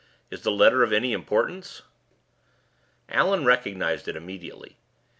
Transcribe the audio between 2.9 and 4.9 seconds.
Allan recognized it instantly.